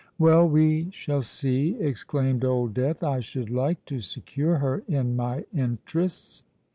[0.17, 3.03] "Well—we shall see," exclaimed Old Death.
[3.03, 6.41] "I should like to secure her in my interests."